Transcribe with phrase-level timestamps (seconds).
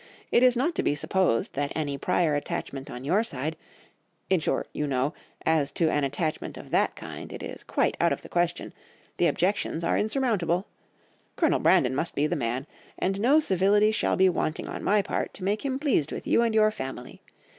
[0.31, 4.87] It is not to be supposed that any prior attachment on your side—in short you
[4.87, 5.13] know,
[5.45, 8.73] as to an attachment of that kind it is quite out of the question,
[9.17, 12.65] the objections are insurmountable—Colonel Brandon must be the man;
[12.97, 16.41] and no civility shall be wanting on my part to make him pleased with you
[16.41, 17.21] and your family.